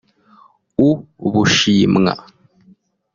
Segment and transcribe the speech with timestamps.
[0.87, 0.89] u
[1.33, 2.13] Bushimwa